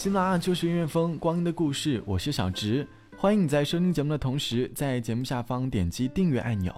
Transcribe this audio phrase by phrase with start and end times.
[0.00, 2.88] 喜马拉雅就是音乐风，光阴的故事，我是小直，
[3.18, 6.74] 欢迎你在收听节目的同时，在节目下方点击订阅按钮。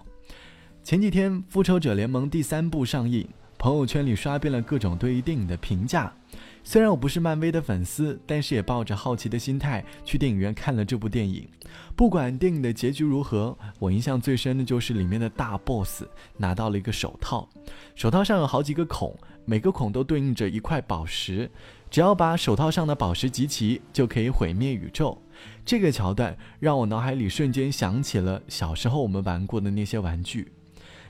[0.83, 3.24] 前几天《复仇者联盟》第三部上映，
[3.56, 6.12] 朋友圈里刷遍了各种对于电影的评价。
[6.64, 11.48] 虽然我不是漫威的粉丝，但是也抱着好奇的心态去电影院看了这部电影。
[11.95, 16.02] 不管电影的结局如何，我印象最深的就是里面的大 boss
[16.36, 17.48] 拿到了一个手套，
[17.95, 21.48] 手套上有好几个孔，每个孔都对应着一块宝石，
[21.92, 25.20] 只要把手套上的宝石集齐，就可以毁灭宇宙。
[25.62, 30.50] 这个桥段让我脑海里瞬间想起了小时候我们玩过的那些玩具。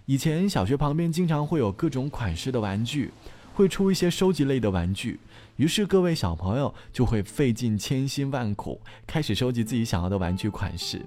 [0.07, 3.13] 以前小学旁边经常会有各种款式的玩具。
[3.55, 5.21] 会出一些收集类的玩具，
[5.57, 11.05] 于是各位小朋友就会费尽千辛万苦，开始收集自己想要的玩具款式。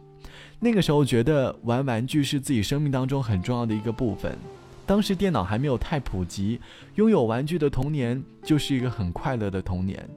[0.59, 4.37] 那个时候觉得玩玩具是自己生命当中很重要的一个部分。
[4.85, 6.59] 当时电脑还没有太普及，
[6.95, 10.07] 拥有玩具的童年就是一个很快乐的童年。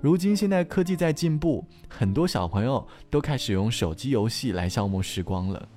[0.00, 5.68] 如今现在科技在进步，很多小朋友都开始用手机游戏来消磨时光了。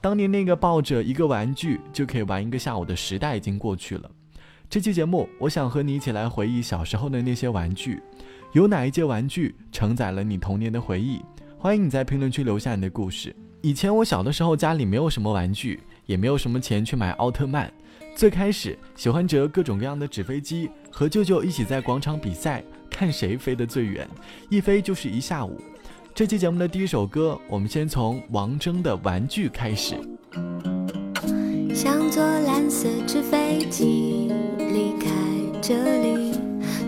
[0.00, 4.10] 当年那个抱着一个玩具就可以玩一个下午的时代已经过去了。
[4.68, 8.02] 这期节目，我想和你一起来回忆小时候的那些玩具，
[8.52, 11.22] 有哪一件玩具承载了你童年的回忆？
[11.58, 13.36] 欢迎你在评论区留下你的故事。
[13.60, 17.72] 以前我小的时候家里没有什么玩具，也没有什么钱去买奥特曼。
[18.14, 24.08] 最开始喜欢折各种各样的纸飞机，和舅舅一起在广场比赛，看谁飞得最远，
[24.48, 25.60] 一飞就是一下午。
[26.14, 29.96] 这期节目的第一首歌，我们先从王铮的玩具开始。
[31.74, 35.10] 想坐蓝色纸飞机离开
[35.60, 36.34] 这里，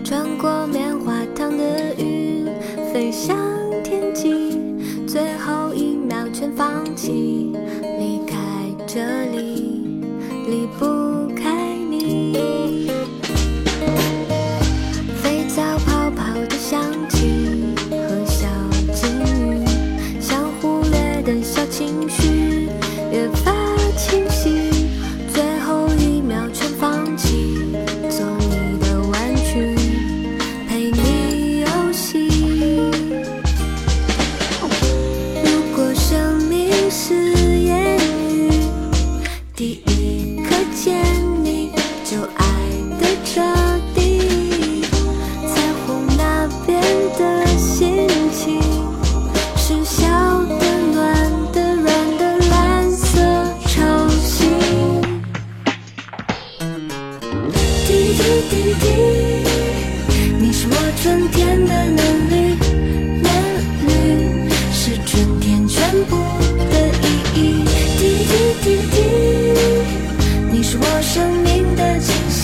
[0.03, 2.45] 穿过棉花糖的云，
[2.93, 3.35] 飞向
[3.83, 4.59] 天际，
[5.07, 7.51] 最后一秒全放弃，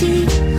[0.01, 0.50] 的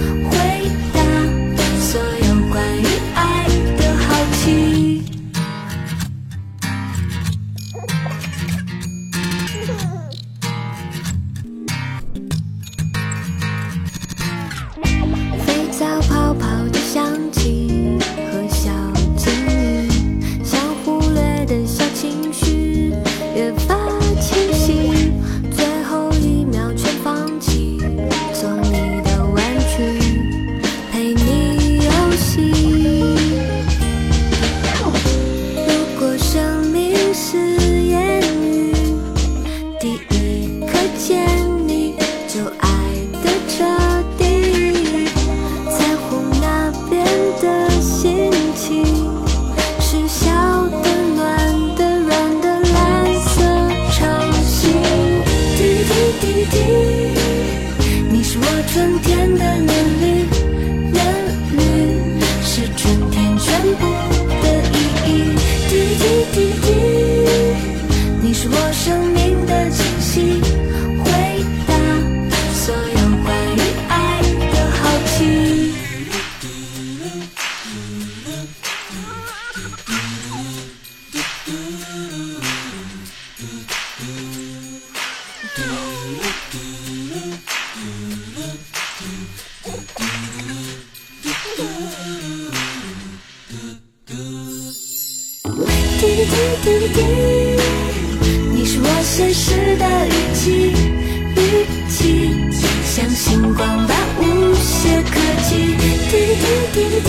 [103.33, 105.15] 星光般无懈可
[105.49, 105.51] 击。
[105.81, 107.09] 滴滴滴滴滴，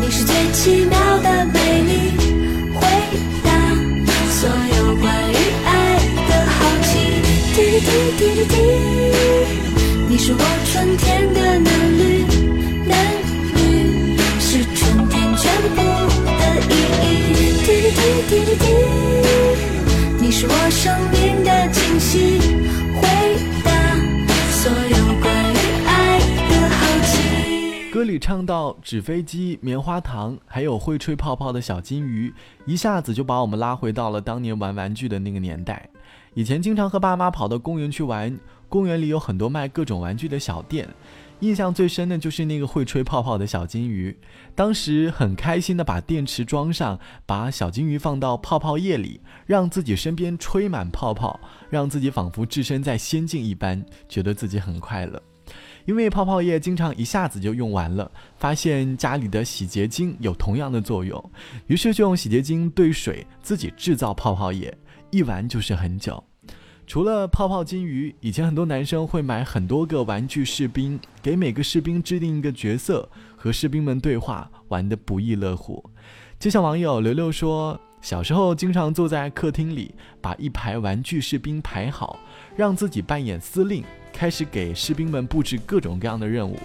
[0.00, 1.92] 你是最奇妙的美丽，
[2.74, 2.80] 回
[3.44, 3.48] 答
[4.28, 5.34] 所有关于
[5.64, 5.70] 爱
[6.26, 6.90] 的好奇。
[7.54, 8.54] 滴滴滴滴滴，
[10.08, 10.42] 你是我
[10.72, 11.38] 春天的
[27.96, 32.30] 歌里唱到纸飞机、棉花糖，还有会吹泡泡的小金鱼，
[32.66, 35.88] 一下子就把我们拉回到了当年玩玩具的那个年代。
[36.34, 38.38] 以前经常和爸妈跑到公园去玩，
[38.68, 40.86] 公园里有很多卖各种玩具的小店。
[41.40, 44.14] 印象最深的就是那个会吹泡泡的小金鱼，
[44.54, 51.40] 当时很开心的把电池装上，把小金鱼放到泡泡液里，让自己身边吹满泡泡，
[51.70, 55.22] 让自己仿佛置身在仙境一般，觉得自己很快乐。
[55.86, 61.30] 因为泡泡液经常一下子就用完了，发现家里的洗洁精有同样的作用，
[61.68, 64.76] 于是就用洗洁精兑水自己制造泡泡液，
[65.10, 66.22] 一玩就是很久。
[66.88, 75.82] 除了泡泡金鱼，以前很多男生会买很多个玩具士兵，给每个士兵制定一个角色，和士兵们对话，玩得不亦乐乎。
[76.38, 82.20] 就像网友刘刘说，小时候经常坐在客厅里，把一排玩具士兵排好，
[82.54, 83.82] 让自己扮演司令，
[84.16, 86.58] 开始给士兵们布置各种各样的任务。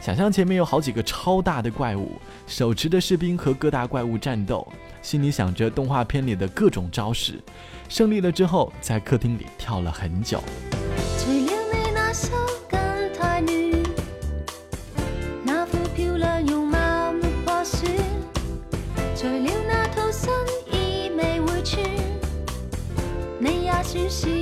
[0.00, 2.12] 想象前面有好几个超大的怪物，
[2.48, 4.66] 手持的士兵和各大怪物战斗，
[5.02, 7.40] 心里想着动画片里的各种招式。
[7.88, 10.42] 胜利了之后，在客厅里跳了很久。
[11.18, 12.28] 除了你那手
[12.68, 12.76] 巾
[13.16, 13.52] 太暖，
[15.44, 17.88] 那副漂亮容貌没破损，
[19.14, 20.28] 除了那套新
[20.72, 21.80] 衣未会穿，
[23.38, 24.35] 你也算是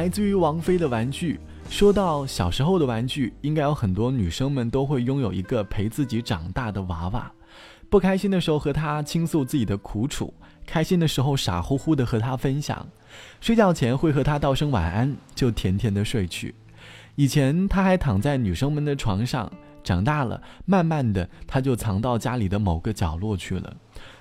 [0.00, 1.38] 来自于王菲的玩具。
[1.68, 7.30] 说到小时候的玩具，应该有很多女生们都会拥有一个陪自己长大的娃娃。
[7.90, 10.32] 不开心的时候和他倾诉自己的苦楚，
[10.64, 12.88] 开心的时候傻乎乎的和他分享，
[13.42, 16.54] 睡觉前会和他道声晚安，就甜甜的睡去。
[17.14, 19.52] 以前他还躺在女生们的床上，
[19.84, 23.76] 长大了，慢慢的他就藏到家里的某个角落去了。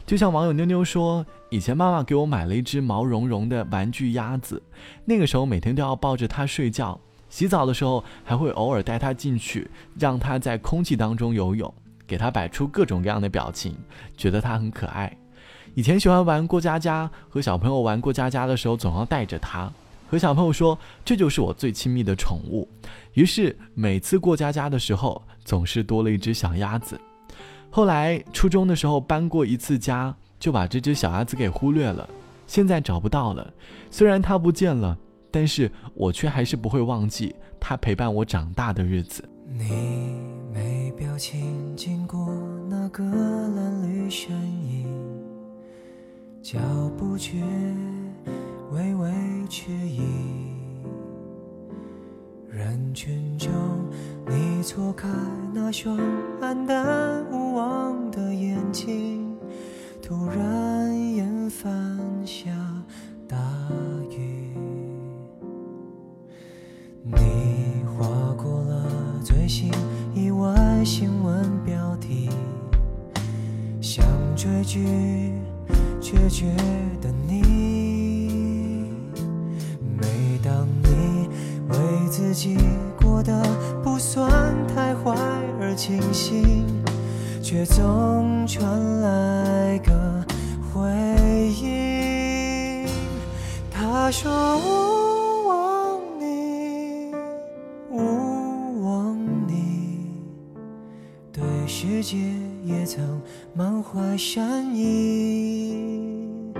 [0.09, 4.59] 就像网友妞妞说，以前妈妈给我买了一只毛茸茸的玩具鸭子，
[5.05, 6.99] 那个时候每天都要抱着它睡觉。
[7.29, 11.71] 洗澡的时候还会偶尔带它进去，让它在空气当中游泳，
[12.07, 13.77] 给它摆出各种各样的表情，
[14.17, 15.15] 觉得它很可爱。
[15.75, 19.71] 以前喜欢玩过家家，和小朋友玩过家家的时候，总要带着它，
[20.09, 20.75] 和小朋友说
[21.05, 22.67] 这就是我最亲密的宠物。
[23.13, 26.99] 于是每次过家家的时候，总是多了一只小鸭子。
[27.69, 32.09] 后来初中的时候搬过一次家，就把这只小鸭子给忽略了，
[32.47, 33.53] 现在找不到了。
[33.91, 34.97] 虽然它不见了，
[35.29, 39.23] 但是我却还是不会忘记它陪伴我长大的日子。
[39.51, 40.13] 你
[40.53, 42.27] 没表情经过
[42.67, 44.87] 那个蓝绿身影，
[46.41, 46.59] 脚
[46.97, 47.37] 步却
[48.71, 49.11] 微微
[49.47, 50.48] 迟疑。
[52.51, 53.51] 人群中，
[54.27, 55.07] 你错开
[55.53, 55.97] 那双
[56.41, 59.37] 黯淡无望的眼睛，
[60.01, 62.49] 突然眼泛下
[63.27, 63.37] 大
[64.09, 64.55] 雨。
[67.03, 69.71] 你划过了最新
[70.15, 72.29] 意外新闻标题，
[73.79, 74.03] 想
[74.35, 75.31] 追剧
[76.01, 76.47] 却觉
[82.39, 82.55] 己
[82.97, 83.43] 过得
[83.83, 84.31] 不算
[84.73, 85.13] 太坏
[85.59, 86.65] 而清醒，
[87.43, 88.63] 却总传
[89.01, 89.91] 来个
[90.71, 90.89] 回
[91.61, 92.87] 应。
[93.69, 97.11] 他说勿忘你，
[97.91, 100.07] 勿忘你，
[101.33, 102.15] 对世界
[102.63, 103.21] 也曾
[103.53, 106.53] 满怀善意。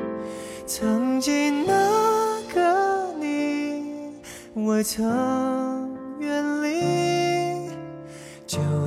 [0.65, 4.11] 曾经那个你，
[4.55, 5.07] 未曾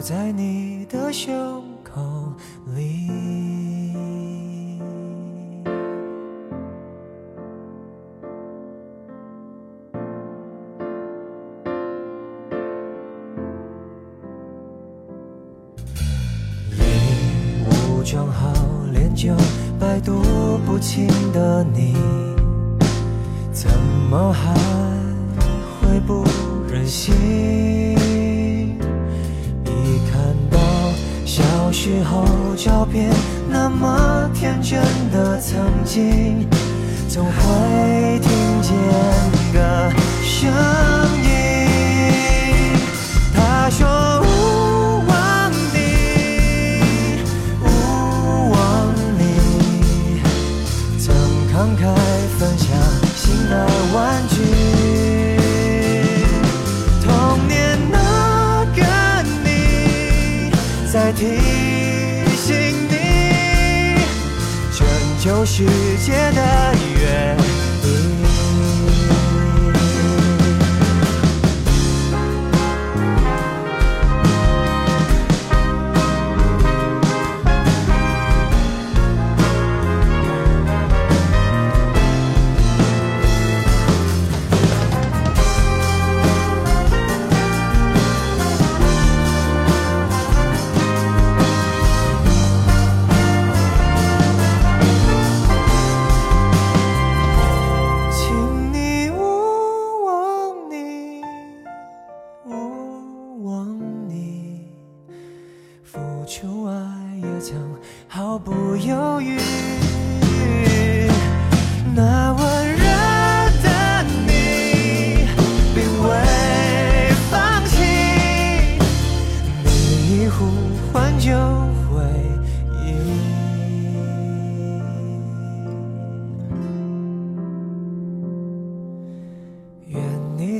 [0.02, 2.02] 在你的胸口
[2.74, 2.82] 里。
[16.72, 16.82] 你
[17.64, 18.52] 武装好
[18.92, 19.32] 练就
[19.78, 20.20] 百毒
[20.66, 21.94] 不侵的你，
[23.52, 23.70] 怎
[24.10, 24.52] 么还
[25.80, 26.24] 会不
[26.68, 27.14] 忍心？
[31.72, 33.10] 时候照片，
[33.48, 34.78] 那么天真
[35.10, 36.46] 的曾经，
[37.08, 38.76] 总会听见
[39.54, 39.90] 个
[40.22, 40.50] 声
[41.24, 41.30] 音。
[43.34, 43.88] 他说
[44.20, 47.22] 勿忘你，
[47.64, 47.66] 勿
[48.52, 50.20] 忘你，
[50.98, 51.14] 曾
[51.50, 51.82] 慷慨
[65.54, 65.66] 世
[65.98, 66.51] 界的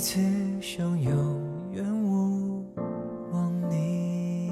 [0.05, 0.19] 此
[0.61, 1.13] 生永
[1.73, 2.67] 远勿
[3.31, 4.51] 忘你。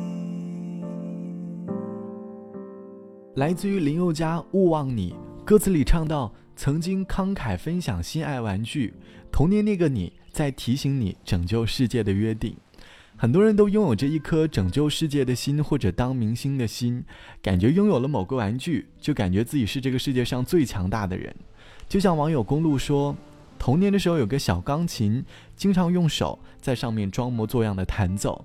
[3.35, 5.13] 来自于林宥嘉《勿忘你》，
[5.45, 8.95] 歌词里唱到：“曾经慷慨分享心爱玩具，
[9.33, 12.57] 童年那个你在提醒你拯救世界的约定。”
[13.19, 17.03] 很多人都拥有着一颗拯救世界的心，或者当明星的心，
[17.43, 21.35] 感觉拥有了某个玩具，就感觉自己是这个世界上最强大的人。
[21.89, 23.17] 就像网友公路说，
[23.61, 25.23] 童年的时候有个小钢琴，
[25.55, 28.43] 经常用手在上面装模作样的弹奏，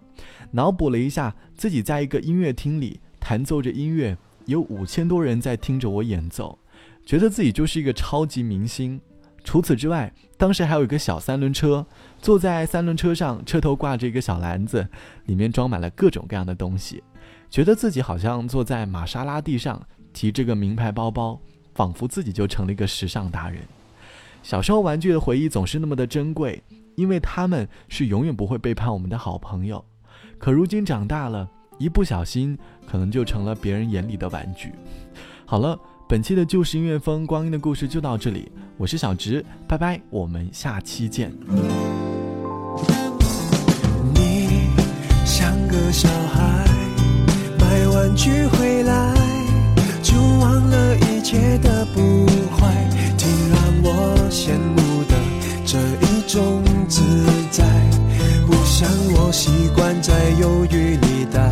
[0.52, 4.18] 脑补了一下自己在一个音乐厅里弹奏着音乐。
[4.46, 6.60] 有五千多人在听着我演奏，
[7.06, 9.00] 觉得自己就是一个超级明星。
[9.44, 11.88] 除此之外，当时还有一个小三轮车，
[12.22, 14.88] 坐在三轮车上，车头挂着一个小篮子，
[15.28, 17.02] 里面装满了各种各样的东西，
[17.50, 19.82] 觉得自己好像坐在玛莎拉蒂上，
[20.12, 21.40] 提着个名牌包包，
[21.74, 23.62] 仿佛自己就成了一个时尚达人。
[24.46, 26.62] 小时候玩具的回忆总是那么的珍贵，
[26.94, 29.84] 因为他们是永远不会背叛我们的好朋友。
[30.38, 31.50] 可如今长大了，
[31.80, 34.72] 一不小心可能就成了别人眼里的玩具。
[35.48, 35.76] 好了，
[36.08, 41.34] 本期的旧时音乐风光阴的故事就到这里，我是小直，拜拜，我们下期见。
[44.14, 44.70] 你
[45.26, 46.68] 像个小孩，
[47.58, 49.12] 买玩具回来
[50.04, 52.35] 就忘了一切的不
[56.36, 57.02] 种自
[57.50, 57.64] 在，
[58.46, 61.45] 不像我习惯在忧郁里待。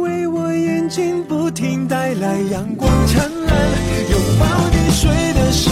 [0.00, 3.54] 为我眼睛不停带来阳光灿烂。
[4.10, 5.70] 拥抱你睡的时